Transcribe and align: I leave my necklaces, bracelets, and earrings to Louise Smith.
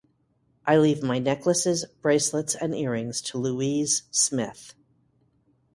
I 0.65 0.77
leave 0.77 1.03
my 1.03 1.19
necklaces, 1.19 1.85
bracelets, 2.01 2.55
and 2.55 2.73
earrings 2.73 3.21
to 3.21 3.37
Louise 3.37 4.01
Smith. 4.09 4.73